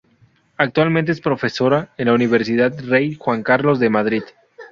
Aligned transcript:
Actualmente 0.57 1.11
es 1.11 1.21
profesora 1.21 1.93
en 1.95 2.07
la 2.07 2.15
Universidad 2.15 2.73
Rey 2.87 3.13
Juan 3.19 3.43
Carlos 3.43 3.79
de 3.79 3.91
Madrid. 3.91 4.23